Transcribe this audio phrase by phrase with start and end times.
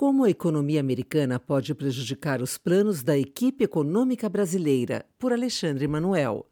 [0.00, 5.04] Como a economia americana pode prejudicar os planos da equipe econômica brasileira?
[5.18, 6.49] Por Alexandre Manuel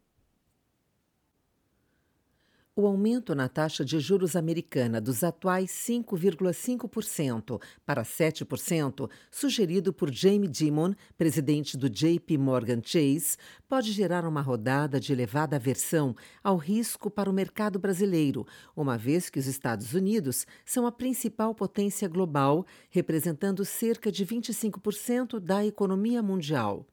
[2.79, 10.47] o aumento na taxa de juros americana dos atuais 5,5% para 7%, sugerido por Jamie
[10.47, 13.35] Dimon, presidente do JP Morgan Chase,
[13.67, 19.29] pode gerar uma rodada de elevada aversão ao risco para o mercado brasileiro, uma vez
[19.29, 26.23] que os Estados Unidos são a principal potência global, representando cerca de 25% da economia
[26.23, 26.85] mundial.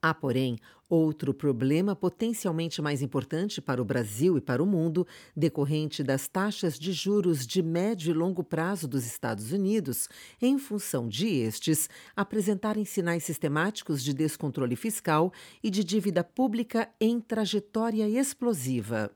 [0.00, 0.56] Há, porém,
[0.88, 5.06] outro problema potencialmente mais importante para o Brasil e para o mundo,
[5.36, 10.08] decorrente das taxas de juros de médio e longo prazo dos Estados Unidos,
[10.40, 17.20] em função de estes apresentarem sinais sistemáticos de descontrole fiscal e de dívida pública em
[17.20, 19.10] trajetória explosiva.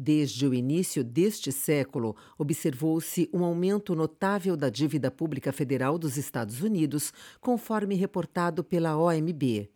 [0.00, 6.62] Desde o início deste século, observou-se um aumento notável da dívida pública federal dos Estados
[6.62, 9.68] Unidos, conforme reportado pela OMB.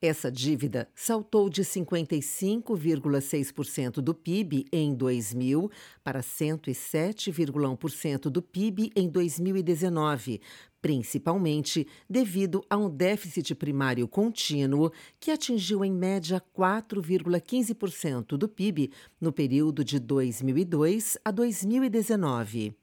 [0.00, 5.70] Essa dívida saltou de 55,6% do PIB em 2000
[6.04, 10.42] para 107,1% do PIB em 2019,
[10.82, 19.32] principalmente devido a um déficit primário contínuo que atingiu em média 4,15% do PIB no
[19.32, 22.76] período de 2002 a 2019.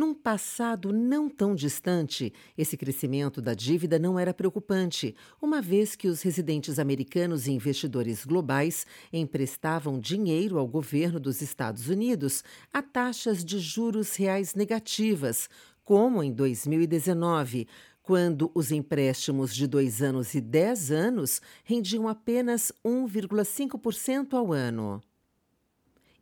[0.00, 6.08] Num passado não tão distante, esse crescimento da dívida não era preocupante, uma vez que
[6.08, 12.42] os residentes americanos e investidores globais emprestavam dinheiro ao governo dos Estados Unidos
[12.72, 15.50] a taxas de juros reais negativas,
[15.84, 17.68] como em 2019,
[18.02, 25.02] quando os empréstimos de dois anos e dez anos rendiam apenas 1,5% ao ano.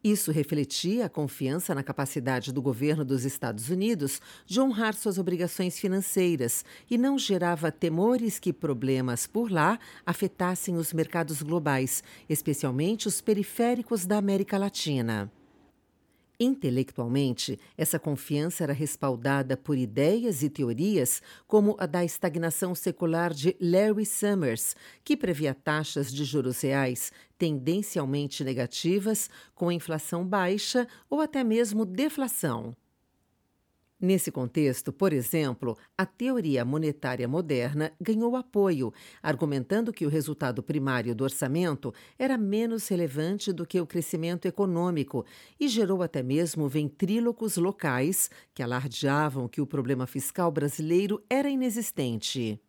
[0.02, 5.78] Isso refletia a confiança na capacidade do governo dos Estados Unidos de honrar suas obrigações
[5.78, 13.20] financeiras e não gerava temores que problemas por lá afetassem os mercados globais, especialmente os
[13.20, 15.30] periféricos da América Latina.
[16.40, 23.56] Intelectualmente, essa confiança era respaldada por ideias e teorias como a da estagnação secular de
[23.60, 31.42] Larry Summers, que previa taxas de juros reais tendencialmente negativas, com inflação baixa ou até
[31.42, 32.76] mesmo deflação.
[34.00, 41.16] Nesse contexto, por exemplo, a teoria monetária moderna ganhou apoio, argumentando que o resultado primário
[41.16, 45.26] do orçamento era menos relevante do que o crescimento econômico
[45.58, 52.60] e gerou até mesmo ventrílocos locais que alardeavam que o problema fiscal brasileiro era inexistente.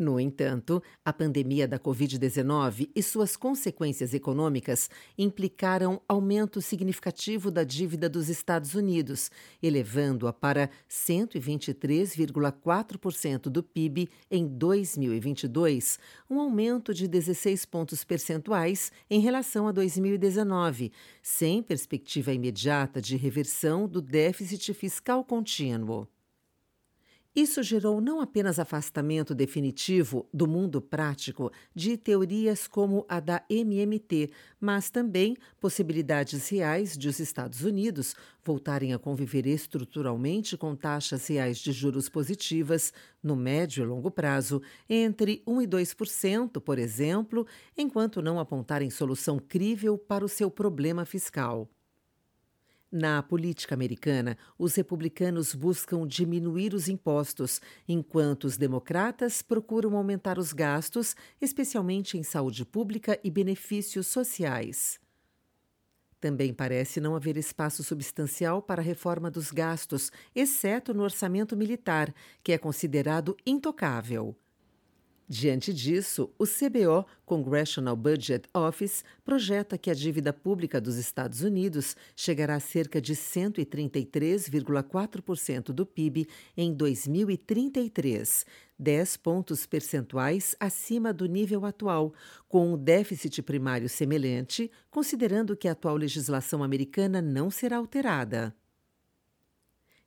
[0.00, 4.88] No entanto, a pandemia da Covid-19 e suas consequências econômicas
[5.18, 9.30] implicaram aumento significativo da dívida dos Estados Unidos,
[9.62, 15.98] elevando-a para 123,4% do PIB em 2022,
[16.30, 23.86] um aumento de 16 pontos percentuais em relação a 2019, sem perspectiva imediata de reversão
[23.86, 26.08] do déficit fiscal contínuo.
[27.34, 34.32] Isso gerou não apenas afastamento definitivo do mundo prático de teorias como a da MMT,
[34.60, 41.58] mas também possibilidades reais de os Estados Unidos voltarem a conviver estruturalmente com taxas reais
[41.58, 42.92] de juros positivas
[43.22, 47.46] no médio e longo prazo, entre 1 e 2%, por exemplo,
[47.76, 51.70] enquanto não apontarem solução crível para o seu problema fiscal.
[52.92, 60.52] Na política americana, os republicanos buscam diminuir os impostos, enquanto os democratas procuram aumentar os
[60.52, 64.98] gastos, especialmente em saúde pública e benefícios sociais.
[66.20, 72.12] Também parece não haver espaço substancial para a reforma dos gastos, exceto no orçamento militar,
[72.42, 74.36] que é considerado intocável.
[75.32, 81.96] Diante disso, o CBO, Congressional Budget Office, projeta que a dívida pública dos Estados Unidos
[82.16, 86.26] chegará a cerca de 133,4% do PIB
[86.56, 88.44] em 2033,
[88.76, 92.12] 10 pontos percentuais acima do nível atual,
[92.48, 98.52] com um déficit primário semelhante, considerando que a atual legislação americana não será alterada.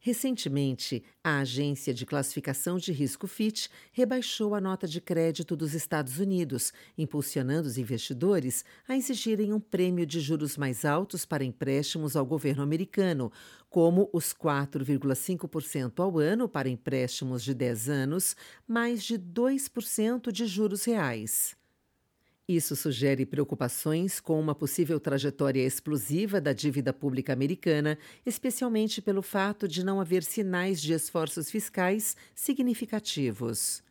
[0.05, 6.19] Recentemente, a agência de classificação de risco Fitch rebaixou a nota de crédito dos Estados
[6.19, 12.25] Unidos, impulsionando os investidores a exigirem um prêmio de juros mais altos para empréstimos ao
[12.25, 13.31] governo americano,
[13.69, 18.35] como os 4,5% ao ano para empréstimos de 10 anos,
[18.67, 21.55] mais de 2% de juros reais.
[22.55, 29.67] Isso sugere preocupações com uma possível trajetória explosiva da dívida pública americana, especialmente pelo fato
[29.67, 33.82] de não haver sinais de esforços fiscais significativos.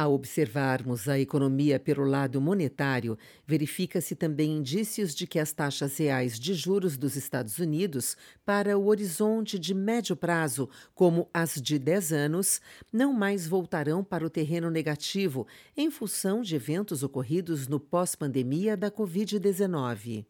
[0.00, 6.40] Ao observarmos a economia pelo lado monetário, verifica-se também indícios de que as taxas reais
[6.40, 12.14] de juros dos Estados Unidos para o horizonte de médio prazo, como as de 10
[12.14, 18.78] anos, não mais voltarão para o terreno negativo em função de eventos ocorridos no pós-pandemia
[18.78, 20.24] da Covid-19.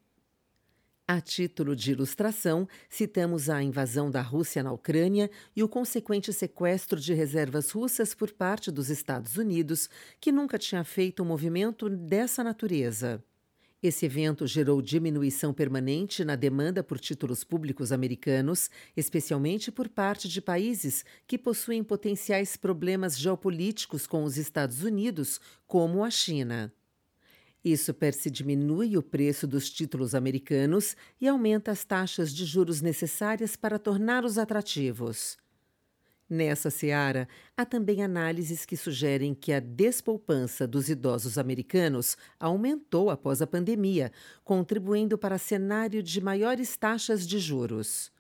[1.13, 7.01] A título de ilustração, citamos a invasão da Rússia na Ucrânia e o consequente sequestro
[7.01, 9.91] de reservas russas por parte dos Estados Unidos,
[10.21, 13.21] que nunca tinha feito um movimento dessa natureza.
[13.83, 20.41] Esse evento gerou diminuição permanente na demanda por títulos públicos americanos, especialmente por parte de
[20.41, 26.73] países que possuem potenciais problemas geopolíticos com os Estados Unidos, como a China.
[27.65, 32.81] Isso per se diminui o preço dos títulos americanos e aumenta as taxas de juros
[32.81, 35.37] necessárias para torná-los atrativos.
[36.29, 43.43] Nessa seara, há também análises que sugerem que a despoupança dos idosos americanos aumentou após
[43.43, 44.13] a pandemia,
[44.45, 48.13] contribuindo para cenário de maiores taxas de juros.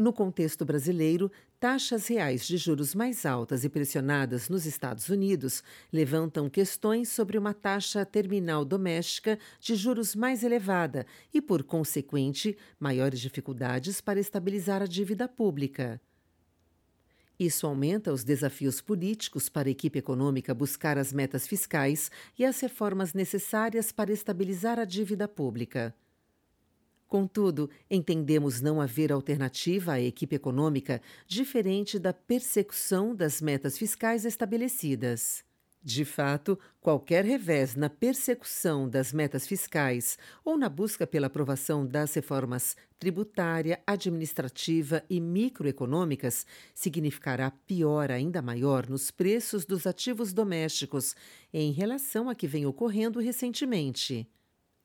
[0.00, 1.30] No contexto brasileiro,
[1.60, 5.62] taxas reais de juros mais altas e pressionadas nos Estados Unidos
[5.92, 11.04] levantam questões sobre uma taxa terminal doméstica de juros mais elevada
[11.34, 16.00] e, por consequente, maiores dificuldades para estabilizar a dívida pública.
[17.38, 22.58] Isso aumenta os desafios políticos para a equipe econômica buscar as metas fiscais e as
[22.58, 25.94] reformas necessárias para estabilizar a dívida pública.
[27.10, 35.42] Contudo, entendemos não haver alternativa à equipe econômica diferente da persecução das metas fiscais estabelecidas.
[35.82, 42.14] De fato, qualquer revés na persecução das metas fiscais ou na busca pela aprovação das
[42.14, 51.16] reformas tributária, administrativa e microeconômicas significará pior ainda maior nos preços dos ativos domésticos
[51.52, 54.28] em relação a que vem ocorrendo recentemente.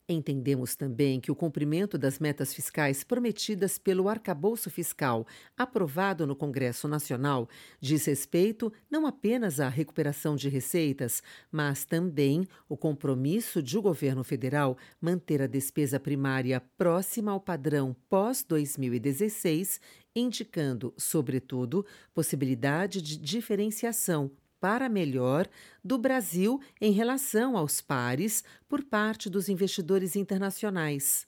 [0.07, 5.25] Entendemos também que o cumprimento das metas fiscais prometidas pelo arcabouço fiscal
[5.57, 7.50] aprovado no Congresso Nacional
[7.81, 14.24] diz respeito não apenas à recuperação de receitas, mas também o compromisso de o governo
[14.24, 19.80] federal manter a despesa primária próxima ao padrão pós-2016,
[20.16, 24.30] indicando, sobretudo, possibilidade de diferenciação
[24.60, 25.48] para melhor
[25.84, 31.28] do Brasil em relação aos pares por parte dos investidores internacionais.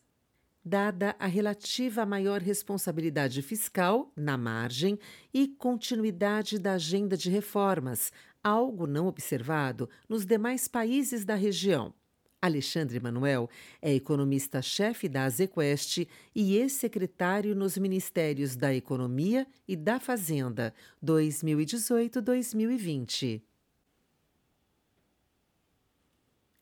[0.63, 4.99] Dada a relativa maior responsabilidade fiscal na margem
[5.33, 8.11] e continuidade da agenda de reformas,
[8.43, 11.93] algo não observado nos demais países da região.
[12.41, 13.47] Alexandre Manuel
[13.81, 20.73] é economista-chefe da Azequest e ex-secretário nos Ministérios da Economia e da Fazenda
[21.03, 23.41] 2018-2020.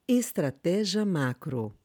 [0.08, 1.76] Estratégia Macro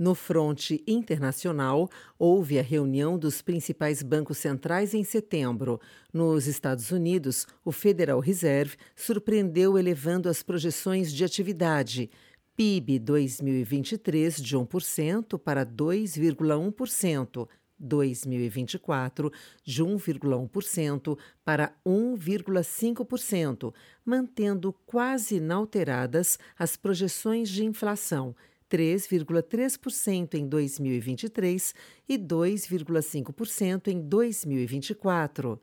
[0.00, 1.86] no fronte internacional,
[2.18, 5.78] houve a reunião dos principais bancos centrais em setembro.
[6.10, 12.08] Nos Estados Unidos, o Federal Reserve surpreendeu elevando as projeções de atividade.
[12.56, 17.48] PIB 2023 de 1% para 2,1%,
[17.80, 19.32] 2024
[19.64, 28.36] de 1,1% para 1,5%, mantendo quase inalteradas as projeções de inflação,
[28.70, 31.74] 3,3% em 2023
[32.08, 35.60] e 2,5% em 2024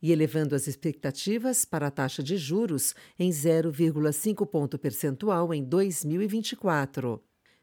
[0.00, 7.20] e elevando as expectativas para a taxa de juros em 0,5 ponto percentual em 2024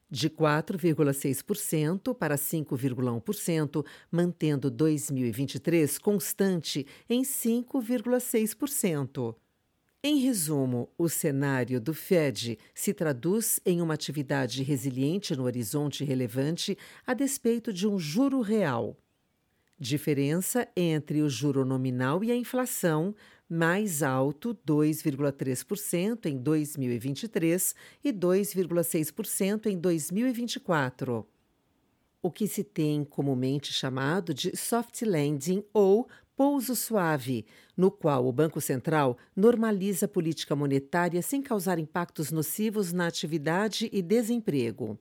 [0.10, 9.36] de 4,6% para 5,1%, mantendo 2023 constante em 5,6%.
[10.04, 16.77] Em resumo, o cenário do Fed se traduz em uma atividade resiliente no horizonte relevante
[17.08, 18.96] a despeito de um juro real.
[19.77, 23.13] Diferença entre o juro nominal e a inflação,
[23.50, 31.27] mais alto 2,3% em 2023 e 2,6% em 2024.
[32.22, 38.32] O que se tem comumente chamado de soft landing ou pouso suave, no qual o
[38.32, 44.98] Banco Central normaliza a política monetária sem causar impactos nocivos na atividade e desemprego.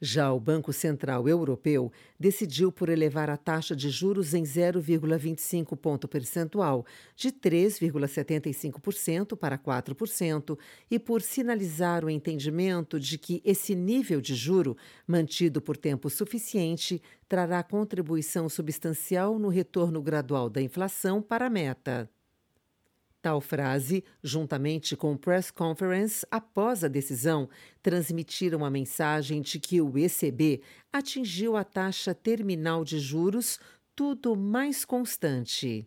[0.00, 1.90] Já o Banco Central Europeu
[2.20, 6.86] decidiu por elevar a taxa de juros em 0,25 ponto percentual,
[7.16, 10.56] de 3,75% para 4%,
[10.88, 17.02] e por sinalizar o entendimento de que esse nível de juro, mantido por tempo suficiente,
[17.28, 22.08] trará contribuição substancial no retorno gradual da inflação para a meta.
[23.28, 27.46] Tal frase, juntamente com press conference após a decisão,
[27.82, 33.60] transmitiram a mensagem de que o ECB atingiu a taxa terminal de juros
[33.94, 35.86] tudo mais constante.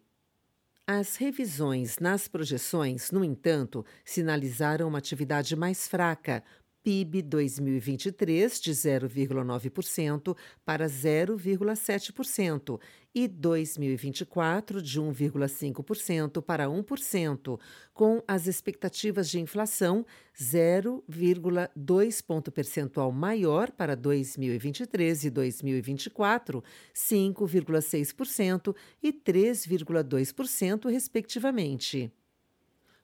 [0.85, 6.43] As revisões nas projeções, no entanto, sinalizaram uma atividade mais fraca,
[6.83, 10.35] PIB 2023 de 0,9%
[10.65, 12.79] para 0,7%
[13.13, 17.59] e 2024 de 1,5% para 1%,
[17.93, 26.63] com as expectativas de inflação 0,2 ponto percentual maior para 2023 e 2024,
[26.95, 32.11] 5,6% e 3,2%, respectivamente.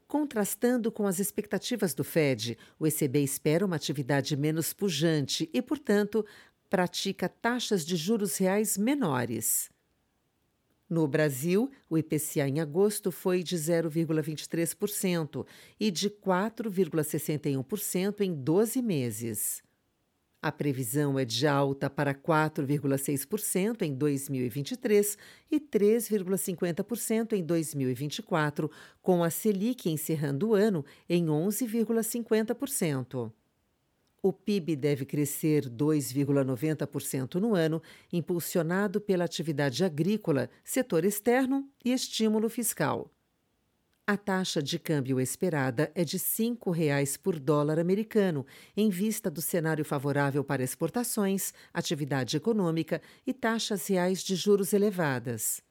[0.07, 6.25] Contrastando com as expectativas do Fed, o ECB espera uma atividade menos pujante e, portanto,
[6.69, 9.69] pratica taxas de juros reais menores.
[10.89, 15.45] No Brasil, o IPCA em agosto foi de 0,23%
[15.77, 19.61] e de 4,61% em 12 meses.
[20.39, 25.17] A previsão é de alta para 4,6% em 2023
[25.49, 28.69] e 3,50% em 2024,
[29.01, 33.31] com a Selic encerrando o ano em 11,50%.
[34.21, 42.49] O PIB deve crescer 2,90% no ano, impulsionado pela atividade agrícola, setor externo e estímulo
[42.49, 43.11] fiscal.
[44.09, 49.41] A taxa de câmbio esperada é de R$ 5,00 por dólar americano, em vista do
[49.41, 55.61] cenário favorável para exportações, atividade econômica e taxas reais de juros elevadas.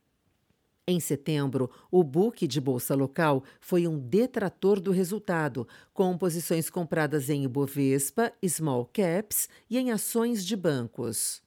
[0.86, 7.30] Em setembro, o book de bolsa local foi um detrator do resultado, com posições compradas
[7.30, 11.45] em Ibovespa, small caps e em ações de bancos.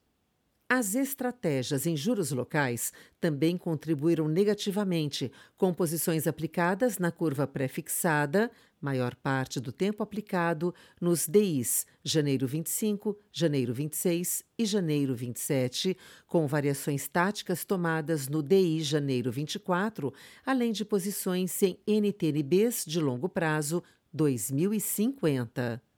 [0.72, 9.16] As estratégias em juros locais também contribuíram negativamente, com posições aplicadas na curva pré-fixada, maior
[9.16, 10.72] parte do tempo aplicado
[11.02, 15.98] nos DIs janeiro 25, janeiro 26 e janeiro 27,
[16.28, 20.14] com variações táticas tomadas no DI janeiro 24,
[20.46, 23.82] além de posições em NTNBs de longo prazo
[24.14, 25.89] 2050.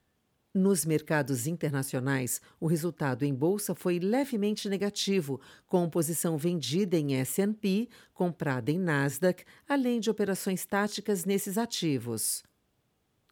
[0.54, 7.88] Nos mercados internacionais, o resultado em bolsa foi levemente negativo, com posição vendida em S&P,
[8.14, 12.44] comprada em Nasdaq, além de operações táticas nesses ativos.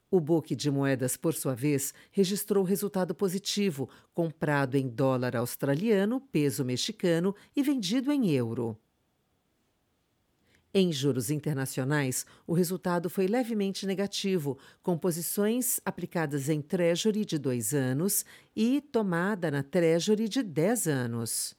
[0.09, 6.63] O book de moedas, por sua vez, registrou resultado positivo, comprado em dólar australiano, peso
[6.63, 8.77] mexicano e vendido em euro.
[10.71, 17.73] Em juros internacionais, o resultado foi levemente negativo, com posições aplicadas em Treasury de dois
[17.73, 18.23] anos
[18.55, 21.57] e tomada na Treasury de 10 anos.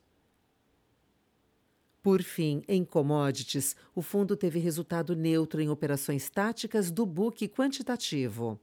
[2.00, 8.61] Por fim, em commodities, o fundo teve resultado neutro em operações táticas do book quantitativo.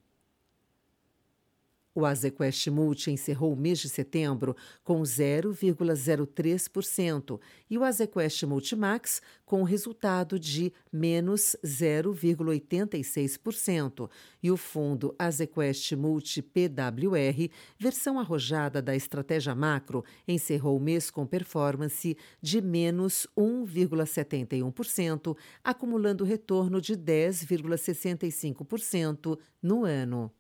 [1.98, 9.64] O Azequest Multi encerrou o mês de setembro com 0,03% e o Azequest Multimax com
[9.64, 14.08] resultado de menos 0,86%.
[14.44, 17.50] E o fundo Azequest Multi PWR,
[17.80, 26.80] versão arrojada da estratégia macro, encerrou o mês com performance de menos 1,71%, acumulando retorno
[26.80, 30.32] de 10,65% no ano.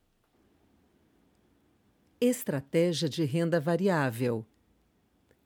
[2.19, 4.43] Estratégia de renda variável.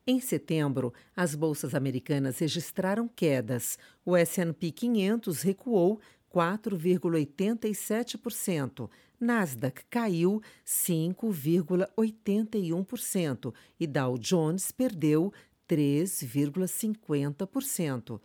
[0.07, 3.77] Em setembro, as bolsas americanas registraram quedas.
[4.05, 5.99] O S&P 500 recuou
[6.33, 15.33] 4,87%, Nasdaq caiu 5,81% e Dow Jones perdeu
[15.67, 18.21] 3,50%.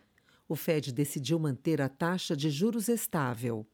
[0.47, 3.67] O Fed decidiu manter a taxa de juros estável.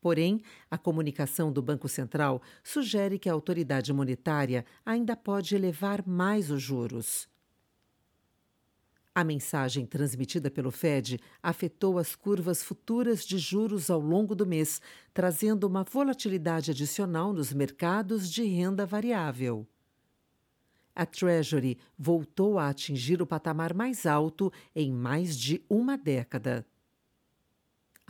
[0.00, 0.40] Porém,
[0.70, 6.62] a comunicação do Banco Central sugere que a autoridade monetária ainda pode elevar mais os
[6.62, 7.28] juros.
[9.14, 14.80] A mensagem transmitida pelo Fed afetou as curvas futuras de juros ao longo do mês,
[15.12, 19.66] trazendo uma volatilidade adicional nos mercados de renda variável.
[20.94, 26.64] A Treasury voltou a atingir o patamar mais alto em mais de uma década.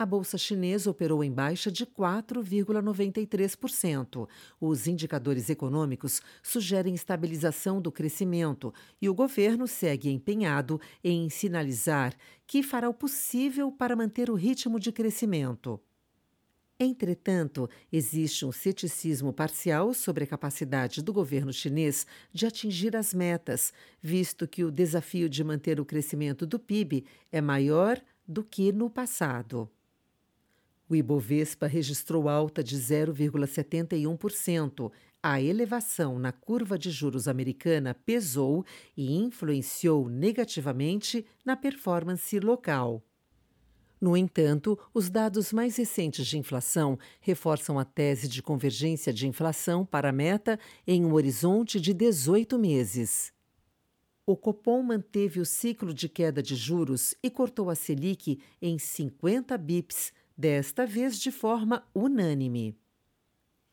[0.01, 4.27] A bolsa chinesa operou em baixa de 4,93%.
[4.59, 12.15] Os indicadores econômicos sugerem estabilização do crescimento e o governo segue empenhado em sinalizar
[12.47, 15.79] que fará o possível para manter o ritmo de crescimento.
[16.79, 23.71] Entretanto, existe um ceticismo parcial sobre a capacidade do governo chinês de atingir as metas,
[24.01, 28.89] visto que o desafio de manter o crescimento do PIB é maior do que no
[28.89, 29.69] passado.
[30.91, 34.91] O Ibovespa registrou alta de 0,71%.
[35.23, 38.65] A elevação na curva de juros americana pesou
[38.97, 43.01] e influenciou negativamente na performance local.
[44.01, 49.85] No entanto, os dados mais recentes de inflação reforçam a tese de convergência de inflação
[49.85, 53.31] para a meta em um horizonte de 18 meses.
[54.25, 59.57] O Copom manteve o ciclo de queda de juros e cortou a Selic em 50
[59.57, 62.75] bips, desta vez de forma unânime.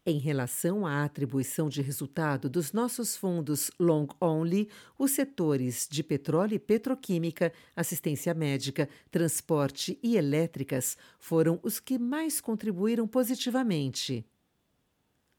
[0.05, 6.57] Em relação à atribuição de resultado dos nossos fundos long only, os setores de petróleo
[6.57, 14.27] e petroquímica, assistência médica, transporte e elétricas foram os que mais contribuíram positivamente.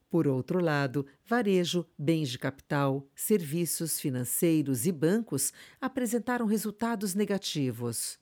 [0.10, 8.18] Por outro lado, varejo, bens de capital, serviços financeiros e bancos apresentaram resultados negativos.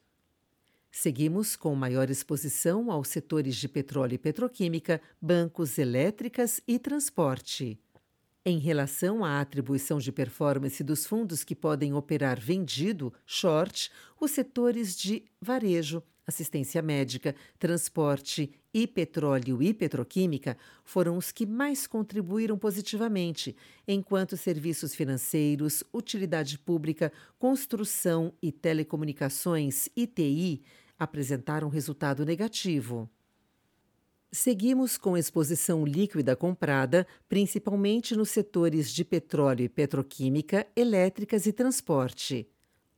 [0.91, 7.79] Seguimos com maior exposição aos setores de petróleo e petroquímica, bancos, elétricas e transporte.
[8.45, 14.95] Em relação à atribuição de performance dos fundos que podem operar vendido, short, os setores
[14.95, 23.55] de varejo, assistência médica, transporte e petróleo e petroquímica foram os que mais contribuíram positivamente,
[23.87, 30.61] enquanto serviços financeiros, utilidade pública, construção e telecomunicações (ITI)
[30.99, 33.09] apresentaram resultado negativo.
[34.29, 42.45] Seguimos com exposição líquida comprada, principalmente nos setores de petróleo e petroquímica, elétricas e transporte.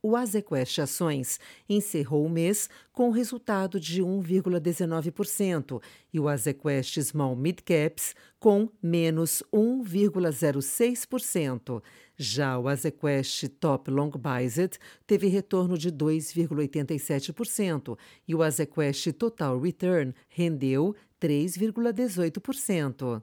[0.02, 1.38] O Azequest Ações
[1.68, 9.42] encerrou o mês com resultado de 1,19% e o Azequest Small Mid Caps com menos
[9.52, 11.82] 1,06%.
[12.16, 20.14] Já o Azequest Top Long Biased teve retorno de 2,87% e o Azequest Total Return
[20.30, 23.22] rendeu 3,18%.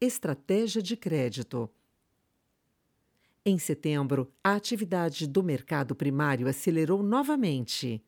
[0.00, 1.70] Estratégia de crédito.
[3.46, 8.02] Em setembro, a atividade do mercado primário acelerou novamente.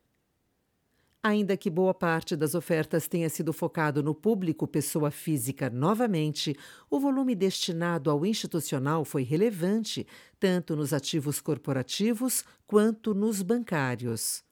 [1.22, 6.57] Ainda que boa parte das ofertas tenha sido focado no público pessoa física novamente,
[6.88, 10.07] o volume destinado ao institucional foi relevante,
[10.40, 14.42] tanto nos ativos corporativos quanto nos bancários.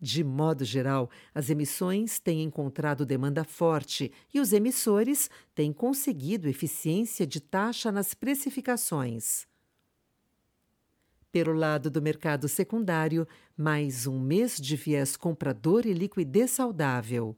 [0.00, 7.26] De modo geral, as emissões têm encontrado demanda forte e os emissores têm conseguido eficiência
[7.26, 9.46] de taxa nas precificações.
[11.30, 17.36] Pelo lado do mercado secundário, mais um mês de viés comprador e liquidez saudável.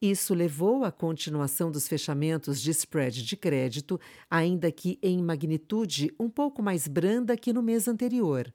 [0.00, 6.30] Isso levou à continuação dos fechamentos de spread de crédito, ainda que em magnitude um
[6.30, 8.52] pouco mais branda que no mês anterior.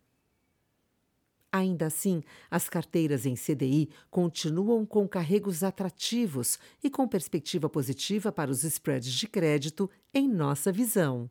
[1.51, 8.51] Ainda assim, as carteiras em CDI continuam com carregos atrativos e com perspectiva positiva para
[8.51, 11.29] os spreads de crédito, em nossa visão.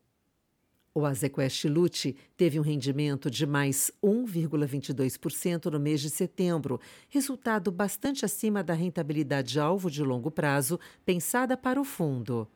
[0.95, 8.25] O Azequest Lute teve um rendimento de mais 1,22% no mês de setembro, resultado bastante
[8.25, 12.49] acima da rentabilidade alvo de longo prazo pensada para o fundo.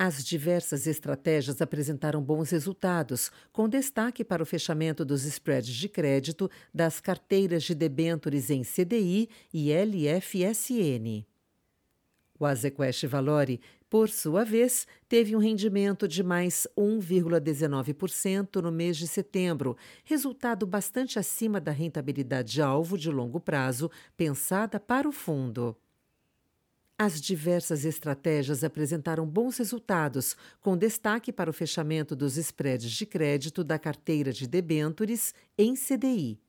[0.00, 6.48] As diversas estratégias apresentaram bons resultados, com destaque para o fechamento dos spreads de crédito
[6.72, 11.26] das carteiras de debêntures em CDI e LFSN.
[12.38, 19.08] O Azequest Valore, por sua vez, teve um rendimento de mais 1,19% no mês de
[19.08, 25.76] setembro, resultado bastante acima da rentabilidade alvo de longo prazo pensada para o fundo.
[27.00, 33.62] As diversas estratégias apresentaram bons resultados, com destaque para o fechamento dos spreads de crédito
[33.62, 36.40] da carteira de debêntures em CDI.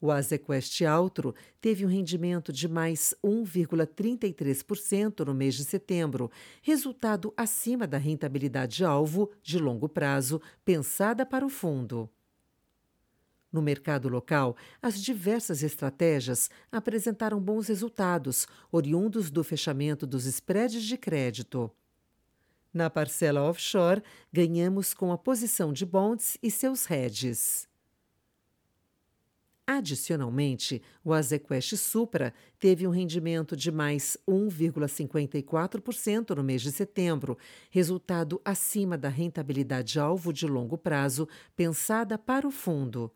[0.00, 6.30] O Azequest Altro teve um rendimento de mais 1,33% no mês de setembro,
[6.62, 12.08] resultado acima da rentabilidade alvo de longo prazo pensada para o fundo.
[13.58, 20.96] No mercado local, as diversas estratégias apresentaram bons resultados, oriundos do fechamento dos spreads de
[20.96, 21.68] crédito.
[22.72, 24.00] Na parcela offshore,
[24.32, 27.66] ganhamos com a posição de bonds e seus hedges.
[29.66, 37.36] Adicionalmente, o Azequest Supra teve um rendimento de mais 1,54% no mês de setembro,
[37.72, 43.12] resultado acima da rentabilidade alvo de longo prazo pensada para o fundo.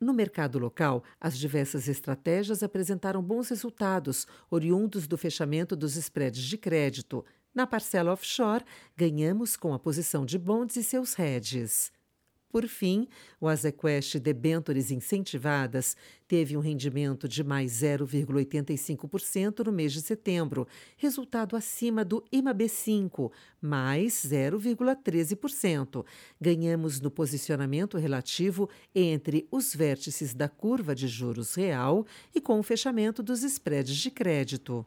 [0.00, 6.56] No mercado local, as diversas estratégias apresentaram bons resultados, oriundos do fechamento dos spreads de
[6.56, 7.24] crédito.
[7.52, 8.64] Na parcela offshore,
[8.96, 11.90] ganhamos com a posição de bonds e seus hedges.
[12.48, 13.06] Por fim,
[13.38, 15.94] o Azequest Debentures Incentivadas
[16.26, 23.30] teve um rendimento de mais 0,85% no mês de setembro, resultado acima do IMAB5,
[23.60, 26.06] mais 0,13%.
[26.40, 32.62] Ganhamos no posicionamento relativo entre os vértices da curva de juros real e com o
[32.62, 34.86] fechamento dos spreads de crédito.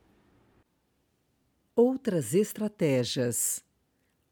[1.75, 3.63] Outras estratégias.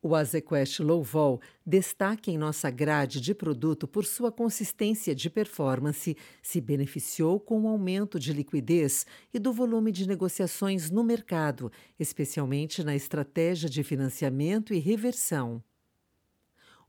[0.01, 6.15] O Azequest Low Vol destaca em nossa grade de produto por sua consistência de performance,
[6.41, 12.81] se beneficiou com o aumento de liquidez e do volume de negociações no mercado, especialmente
[12.81, 15.61] na estratégia de financiamento e reversão.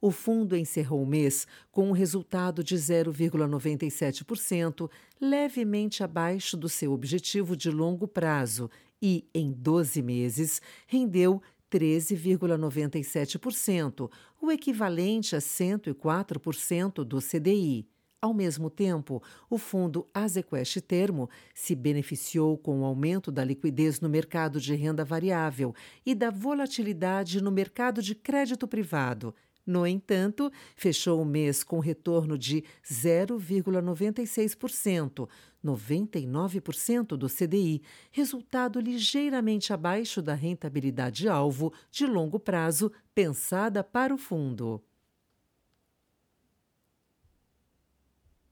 [0.00, 4.88] O fundo encerrou o mês com um resultado de 0,97%,
[5.20, 8.70] levemente abaixo do seu objetivo de longo prazo,
[9.02, 17.86] e, em 12 meses, rendeu 13,97%, o equivalente a 104% do CDI.
[18.22, 24.10] Ao mesmo tempo, o fundo Azequest Termo se beneficiou com o aumento da liquidez no
[24.10, 29.34] mercado de renda variável e da volatilidade no mercado de crédito privado.
[29.64, 35.26] No entanto, fechou o mês com retorno de 0,96%,
[35.64, 44.18] 99% do CDI, resultado ligeiramente abaixo da rentabilidade alvo de longo prazo pensada para o
[44.18, 44.82] fundo.